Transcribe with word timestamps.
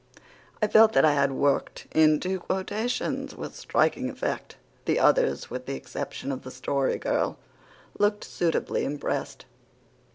I 0.63 0.67
felt 0.67 0.93
that 0.93 1.05
I 1.05 1.13
had 1.13 1.31
worked 1.31 1.85
in 1.91 2.19
two 2.19 2.39
quotations 2.39 3.35
with 3.35 3.55
striking 3.55 4.09
effect. 4.09 4.55
The 4.85 4.97
others, 4.97 5.51
with 5.51 5.67
the 5.67 5.75
exception 5.75 6.31
of 6.31 6.41
the 6.41 6.49
Story 6.49 6.97
Girl, 6.97 7.37
looked 7.99 8.23
suitably 8.23 8.83
impressed. 8.83 9.45